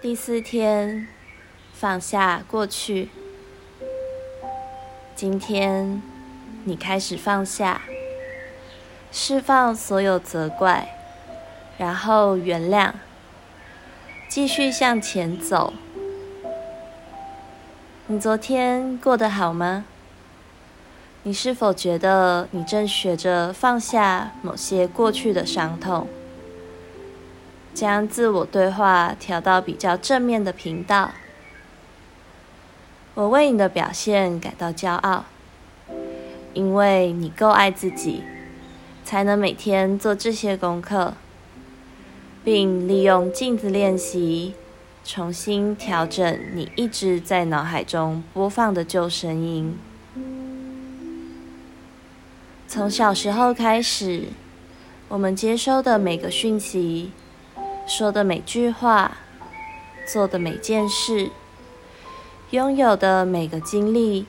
[0.00, 1.08] 第四天，
[1.72, 3.08] 放下过去。
[5.16, 6.00] 今天，
[6.62, 7.82] 你开始放下，
[9.10, 10.88] 释放所有责怪，
[11.78, 12.92] 然后原谅，
[14.28, 15.72] 继续向前走。
[18.06, 19.84] 你昨天过得好吗？
[21.24, 26.06] 你是否觉得你正学着放下某些过去的伤痛？
[27.78, 31.12] 将自我对话调到比较正面的频道。
[33.14, 35.26] 我为你的表现感到骄傲，
[36.54, 38.24] 因为你够爱自己，
[39.04, 41.14] 才能每天做这些功课，
[42.42, 44.54] 并利用镜子练习，
[45.04, 49.78] 重新调整你一直在脑海中播放的旧声音。
[52.66, 54.24] 从小时候开始，
[55.06, 57.12] 我们接收的每个讯息。
[57.88, 59.16] 说的每句话，
[60.06, 61.30] 做的每件事，
[62.50, 64.26] 拥有的每个经历，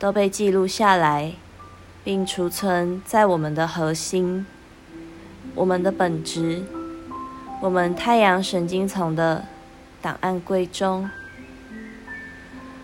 [0.00, 1.34] 都被记录下来，
[2.02, 4.44] 并储存在我们的核心、
[5.54, 6.64] 我们的本质、
[7.60, 9.44] 我们太阳神经丛的
[10.02, 11.08] 档案柜中。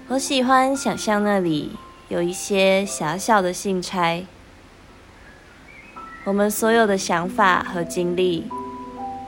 [0.06, 1.72] 我喜欢想象那里
[2.06, 4.24] 有一些小小的信差，
[6.24, 8.46] 我们所有的想法和经历。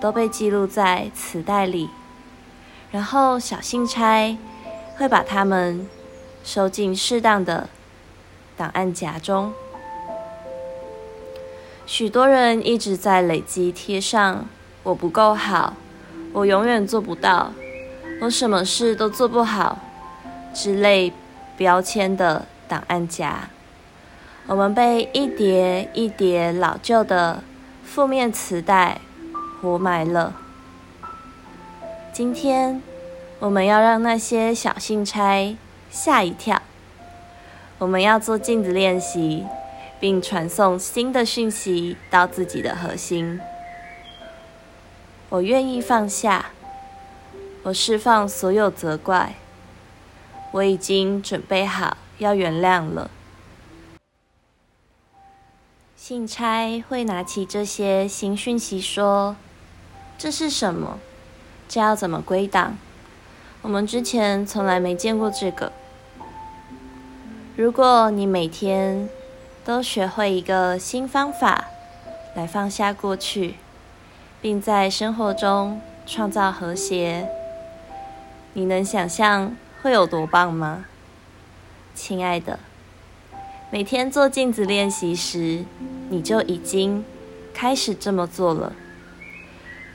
[0.01, 1.91] 都被记录在磁带里，
[2.91, 4.37] 然后小信差
[4.97, 5.87] 会把它们
[6.45, 7.69] 收进适当的
[8.57, 9.53] 档案夹中。
[11.87, 14.47] 许多人一直在累积贴上
[14.85, 15.75] “我不够好
[16.33, 17.53] ”“我永远做不到
[18.21, 19.79] ”“我什么事都做不好”
[20.55, 21.13] 之类
[21.57, 23.49] 标签的档案夹。
[24.47, 27.43] 我们被一叠一叠老旧的
[27.83, 29.01] 负面磁带。
[29.61, 30.34] 活埋了。
[32.12, 32.83] 今天，
[33.39, 35.56] 我们要让那些小信差
[35.91, 36.61] 吓一跳。
[37.79, 39.46] 我们要做镜子练习，
[40.01, 43.41] 并传送新的讯息到自己的核心。
[45.29, 46.46] 我愿意放下，
[47.64, 49.35] 我释放所有责怪。
[50.52, 53.11] 我已经准备好要原谅了。
[55.95, 59.36] 信差会拿起这些新讯息说。
[60.18, 60.98] 这是什么？
[61.68, 62.77] 这要怎么归档？
[63.62, 65.70] 我们之前从来没见过这个。
[67.55, 69.08] 如果你每天
[69.64, 71.67] 都学会一个新方法
[72.34, 73.55] 来放下过去，
[74.42, 77.28] 并在生活中创造和谐，
[78.55, 80.86] 你能想象会有多棒吗？
[81.95, 82.58] 亲爱的，
[83.70, 85.64] 每天做镜子练习时，
[86.08, 87.05] 你就已经
[87.55, 88.73] 开始这么做了。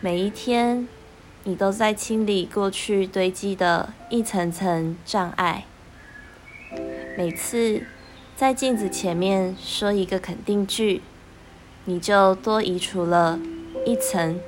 [0.04, 0.86] 每一天，
[1.46, 5.64] 你都在清理过去堆积的一层层障碍。
[7.18, 7.84] 每次
[8.36, 11.02] 在镜子前面说一个肯定句，
[11.86, 13.40] 你就多移除了
[13.86, 14.42] 一层。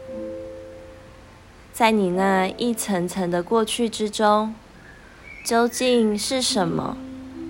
[1.71, 4.53] 在你那一层层的过去之中，
[5.45, 6.97] 究竟是什么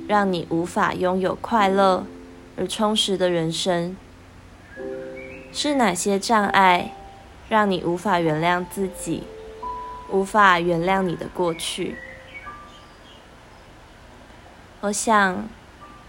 [0.08, 2.06] 让你无法拥有快乐
[2.56, 3.98] 而充实的人生？
[5.52, 6.94] 是哪些障碍？
[7.48, 9.24] 让你无法原谅自己，
[10.10, 11.98] 无法原谅你的过去。
[14.82, 15.48] 我想，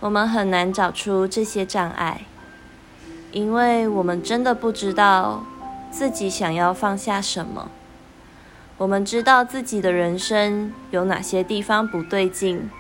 [0.01, 2.23] 我们很难找出这些障碍，
[3.33, 5.45] 因为我们真的不知道
[5.91, 7.71] 自己想要放下什么。
[8.79, 12.71] 我们知道自己的人生有哪些地方不对劲，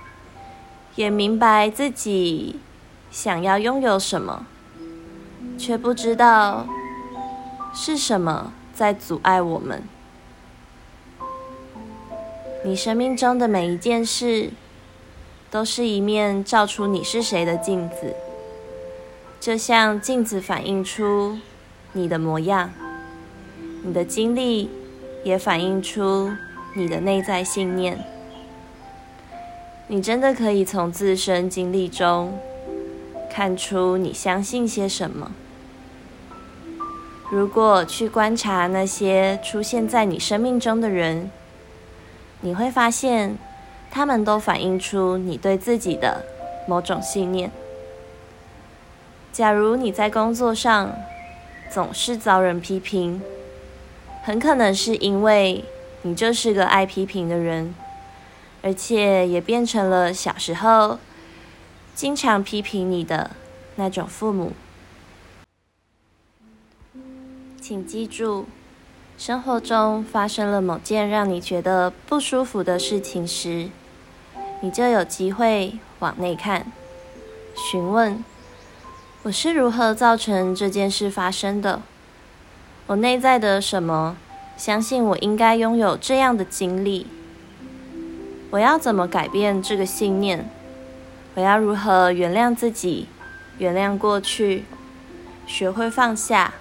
[0.94, 2.61] 也明白自己
[3.11, 4.44] 想要拥有什么，
[5.56, 6.67] 却不知道。
[7.78, 9.82] 是什么在阻碍我们？
[12.64, 14.48] 你生命中的每一件事，
[15.50, 18.16] 都是一面照出你是谁的镜子，
[19.38, 21.38] 就像镜子反映出
[21.92, 22.72] 你的模样，
[23.84, 24.70] 你的经历
[25.23, 26.32] 也反映出
[26.75, 28.02] 你的内在信念。
[29.88, 32.38] 你真的可以从自身经历中
[33.31, 35.32] 看出你相信些什么。
[37.28, 41.28] 如果去观察那些出现在你生命中的人，
[42.40, 43.37] 你会发现，
[43.90, 46.25] 他们都反映出你对自己的
[46.69, 47.50] 某种信念。
[49.32, 50.94] 假如你在工作上
[51.69, 53.20] 总是遭人批评，
[54.23, 55.64] 很可能是因为
[56.02, 57.75] 你就是个爱批评的人，
[58.62, 61.00] 而且也变成了小时候
[61.93, 63.32] 经常批评你的
[63.75, 64.52] 那种父母。
[67.68, 68.46] 请记住，
[69.18, 73.70] 生活中发生了某件让你觉得不舒服的事情时，
[74.60, 76.70] 你就有机会往内看，
[77.56, 78.22] 询问
[79.24, 81.82] 我是如何造成这件事发生的。
[82.86, 84.16] 我内在的什么
[84.56, 87.08] 相信我应该拥有这样的经历？
[88.50, 90.48] 我要怎么改变这个信念？
[91.34, 93.08] 我要如何原谅自己，
[93.58, 94.62] 原谅过去，
[95.48, 96.54] 学会放下？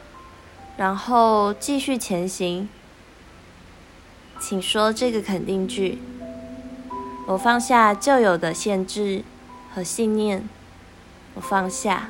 [0.78, 2.68] 然后继续前行，
[4.40, 6.00] 请说这个肯定句。
[7.28, 9.24] 我放下旧有的限制
[9.74, 10.48] 和信念，
[11.36, 12.10] 我放下，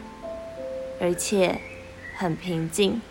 [1.00, 1.62] 而且
[2.18, 3.02] 很平静。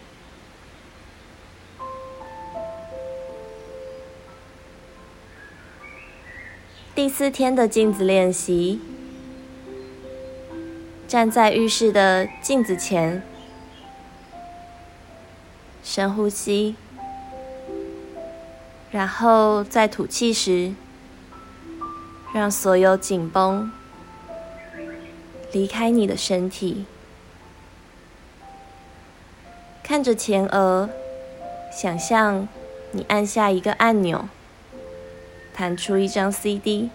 [6.94, 8.80] 第四天的镜子练习，
[11.06, 13.22] 站在浴室的镜子前。
[15.94, 16.74] 深呼吸，
[18.90, 20.74] 然后在吐气时，
[22.34, 23.70] 让所有紧绷
[25.52, 26.84] 离开你的身体。
[29.84, 30.90] 看着前额，
[31.70, 32.48] 想象
[32.90, 34.28] 你按下一个按钮，
[35.54, 36.90] 弹出一张 CD。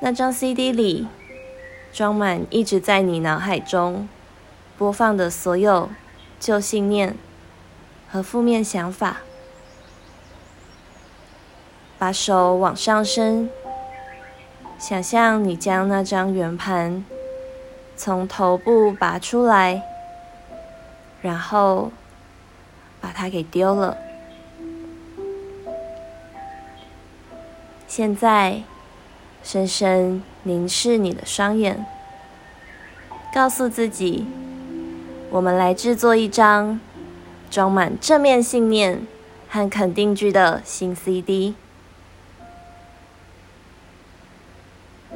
[0.00, 1.06] 那张 CD 里
[1.92, 4.08] 装满一直在你脑海中
[4.78, 5.90] 播放的所有。
[6.42, 7.16] 旧信念
[8.10, 9.18] 和负面想法，
[12.00, 13.48] 把手往上伸，
[14.76, 17.04] 想象你将那张圆盘
[17.94, 19.84] 从头部拔出来，
[21.20, 21.92] 然后
[23.00, 23.96] 把它给丢了。
[27.86, 28.62] 现在，
[29.44, 31.86] 深深凝视你的双眼，
[33.32, 34.26] 告诉自己。
[35.32, 36.78] 我们来制作一张
[37.50, 39.06] 装满正面信念
[39.48, 41.54] 和肯定句的新 CD。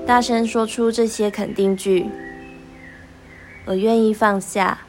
[0.06, 2.06] 大声说出这些肯定句：
[3.66, 4.86] 我愿意放下，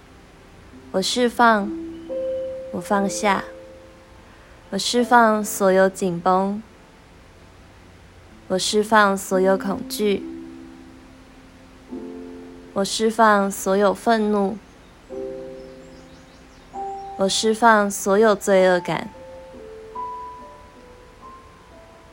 [0.93, 1.69] 我释放，
[2.71, 3.43] 我放下，
[4.69, 6.63] 我释放所有紧绷，
[8.47, 10.23] 我释放所有恐惧，
[12.75, 14.57] 我释放所有愤怒。
[17.19, 19.09] 我释放所有罪恶感，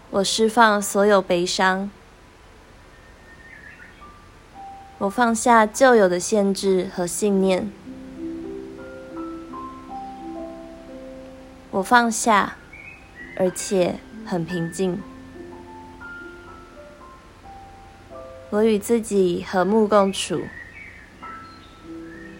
[0.08, 1.90] 我释放所有悲伤，
[4.96, 7.70] 我放下旧有的限制和信念，
[11.70, 12.56] 我放下，
[13.36, 15.02] 而且很平静。
[18.48, 20.40] 我与自己和睦共处。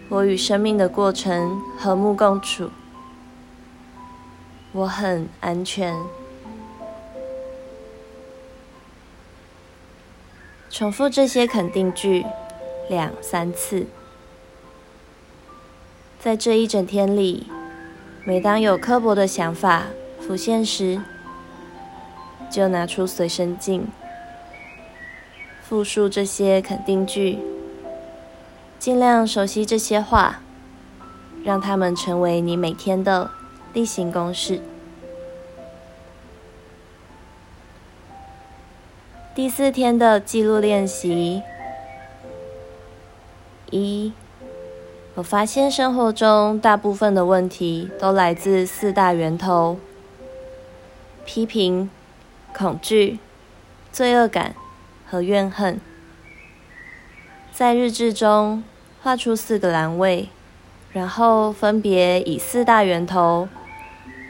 [0.07, 2.69] 我与生命的过程和睦共处，
[4.71, 5.95] 我很安全。
[10.69, 12.23] 重复这些肯定句
[12.87, 13.87] 两三次，
[16.19, 17.47] 在这一整天里，
[18.25, 19.87] 每当有刻薄的想法
[20.19, 21.01] 浮现时，
[22.51, 23.87] 就拿出随身镜，
[25.63, 27.54] 复述这些肯定句。
[28.77, 30.41] 尽量熟悉这些话，
[31.43, 33.31] 让他们成为你每天的
[33.73, 34.61] 例行公事。
[39.33, 41.41] 第四天的记录练习：
[43.69, 44.13] 一，
[45.15, 49.77] 我发现生活中大部分的问题都来自四大源头：
[51.25, 51.89] 批评、
[52.53, 53.19] 恐惧、
[53.91, 54.55] 罪恶感
[55.09, 55.81] 和怨恨。
[57.57, 58.61] 在日志中。
[59.01, 60.29] 画出四个栏位，
[60.91, 63.47] 然后分别以四大源头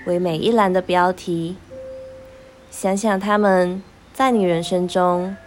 [0.06, 1.56] 为每一栏的标题。
[2.70, 3.82] 想想他们
[4.14, 5.38] 在你人生中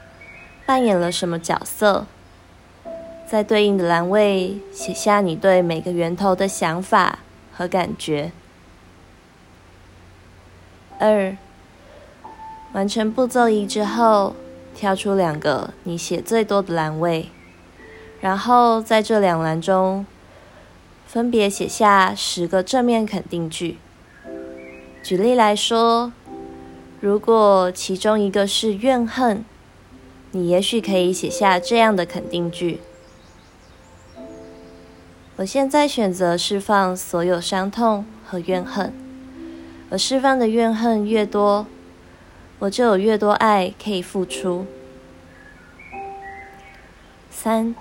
[0.64, 2.06] 扮演了什么角色，
[3.30, 7.18] 在对应的栏位写下你对每个源头的想法
[7.54, 8.32] 和感觉。
[10.98, 11.36] 二，
[12.72, 14.34] 完成步骤一之后，
[14.74, 17.28] 挑出两个你写最多的栏位。
[18.20, 20.04] 然后在这两栏中，
[21.06, 23.78] 分别写下十个正面肯定句。
[25.02, 26.12] 举例来说，
[27.00, 29.44] 如果其中一个是怨恨，
[30.32, 32.80] 你也许可以写下这样的肯定句：
[35.36, 38.92] 我现在选择释放所有伤痛和怨恨，
[39.90, 41.66] 而释放的怨恨越多，
[42.58, 44.66] 我就有越多爱可以付出。
[47.30, 47.74] 三。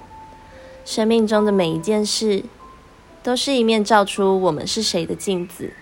[0.87, 2.45] 生命中的每一件事，
[3.21, 5.73] 都是一面照出我们是谁的镜子。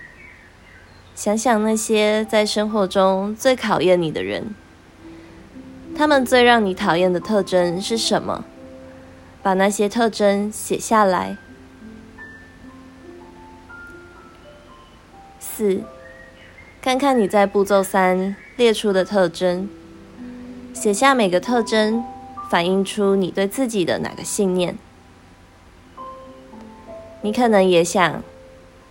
[1.13, 4.55] 想想那些在生活中最考验你的人，
[5.95, 8.45] 他们最让你讨厌的特征是什么？
[9.43, 11.38] 把那些特征写下来。
[15.39, 15.81] 四，
[16.81, 19.69] 看看你在步骤三列出的特征，
[20.74, 22.03] 写下每个特征
[22.50, 24.75] 反映出你对自己的哪个信念。
[27.25, 28.22] 你可能也想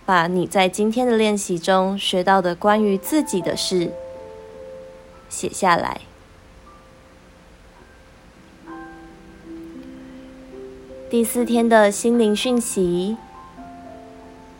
[0.05, 3.93] 把你在今天的练习中学到的关于自己的事
[5.29, 6.01] 写下来。
[11.09, 13.15] 第四天的心灵讯息，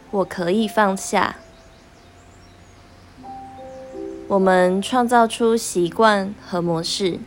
[0.09, 1.35] 我可以放下。
[4.29, 7.19] 我们创造出习惯和模式，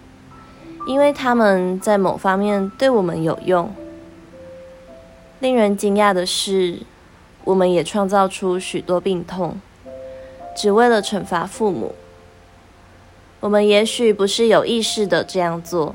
[0.87, 3.71] 因为他们在某方面对我们有用。
[5.40, 6.80] 令人惊讶的是，
[7.45, 9.61] 我们也创造出许多病痛，
[10.57, 11.95] 只为了惩罚父母。
[13.38, 15.95] 我们也许不是有意识的这样做。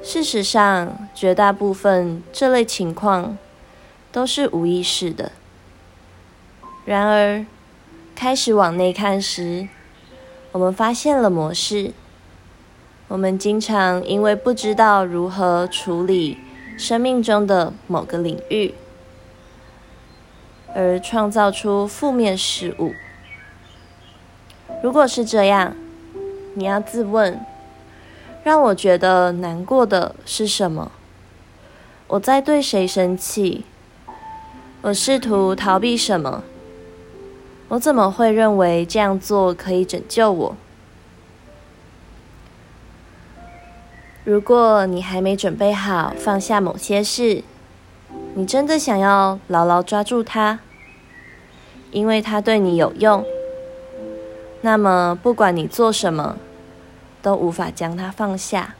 [0.00, 3.36] 事实上，绝大部分这类情况
[4.12, 5.32] 都是无意识的。
[6.84, 7.44] 然而，
[8.14, 9.66] 开始往内看时，
[10.52, 11.92] 我们发现了模式。
[13.08, 16.38] 我们经常因为不知道如何处理。
[16.76, 18.74] 生命中的某个领域，
[20.74, 22.92] 而创造出负面事物。
[24.82, 25.74] 如果是这样，
[26.54, 27.40] 你要自问：
[28.42, 30.90] 让我觉得难过的是什么？
[32.08, 33.64] 我在对谁生气？
[34.82, 36.42] 我试图逃避什么？
[37.68, 40.56] 我怎么会认为这样做可以拯救我？
[44.24, 47.44] 如果你还没准备好放下某些事，
[48.34, 50.60] 你真的想要牢牢抓住它，
[51.90, 53.22] 因为它对你有用，
[54.62, 56.38] 那么不管你做什么，
[57.20, 58.74] 都无法将它放下。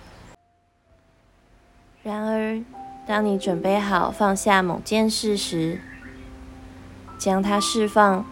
[2.02, 2.62] 然而，
[3.06, 5.78] 当你准备好放下某件事时，
[7.18, 8.24] 将它释放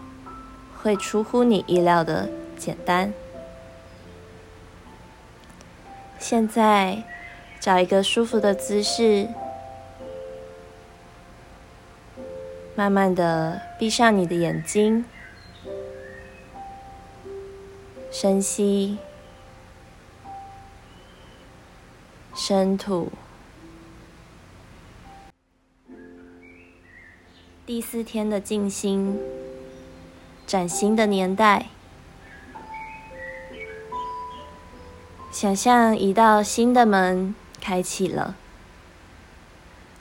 [0.81, 2.27] 会出乎你意料的
[2.57, 3.13] 简单。
[6.25, 7.03] 现在，
[7.59, 9.27] 找一个舒服的姿势，
[12.75, 15.03] 慢慢的闭上你的眼睛，
[18.09, 18.97] 深吸，
[22.33, 23.11] 深吐。
[27.65, 29.19] 第四天的静心，
[30.47, 31.72] 崭新的年代。
[35.43, 38.37] 想象一道新的门开启了，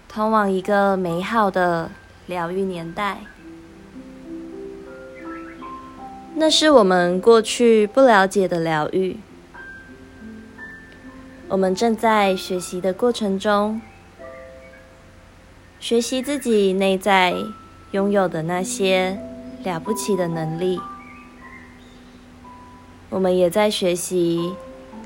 [0.08, 1.90] 通往一个美好的
[2.26, 3.22] 疗愈年代。
[6.36, 9.18] 那是我们过去不了解的疗愈。
[11.48, 13.82] 我们正在学习的过程中，
[15.80, 17.34] 学习自己内在
[17.90, 19.18] 拥有的那些
[19.64, 20.80] 了不起的能力。
[23.10, 24.54] 我们也在学习。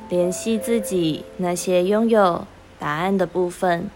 [0.09, 2.47] 联系自己那些拥有
[2.79, 3.91] 答案的部分，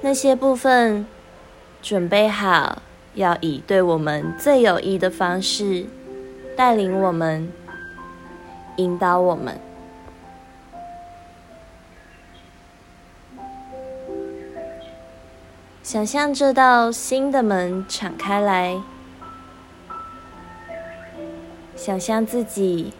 [0.00, 1.06] 那些部分
[1.82, 2.80] 准备好
[3.14, 5.84] 要以对我们最有益的方式
[6.56, 7.52] 带领我们、
[8.76, 9.60] 引导我们。
[15.82, 18.80] 想象这道新的门敞开来，
[21.76, 22.94] 想象自己。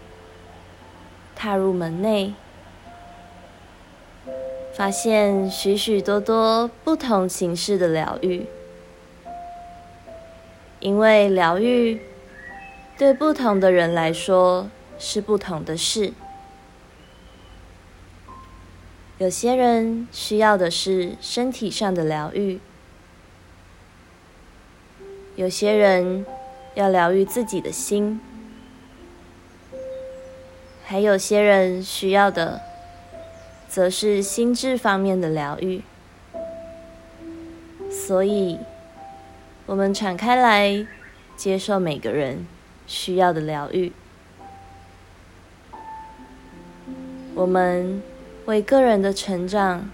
[1.37, 2.33] 踏入门内，
[4.75, 8.47] 发现许许多多不同形式的疗愈，
[10.81, 12.01] 因为疗愈
[12.97, 16.15] 对不同的人来说是不同的事。
[19.19, 22.59] 有些人需要的是身体上的疗愈，
[25.37, 26.25] 有些人
[26.75, 28.21] 要疗愈自己的心。
[30.89, 32.61] 还有些人需要的，
[33.69, 35.83] 则是心智方面的疗愈。
[37.91, 38.61] 所以，
[39.67, 40.87] 我们敞开来
[41.37, 42.47] 接受每个人
[42.87, 43.91] 需要的疗愈。
[47.35, 48.01] 我们
[48.45, 49.91] 为个人的成长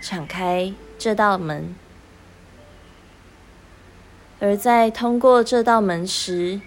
[0.00, 1.76] 敞开这道门，
[4.40, 6.58] 而在通过这道门时，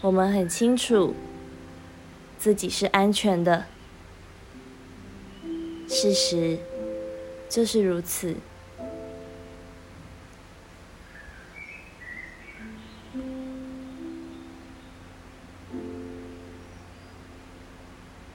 [0.00, 1.14] 我们很清楚。
[2.40, 3.66] 自己是安全的，
[5.86, 6.58] 事实
[7.50, 8.36] 就是如此。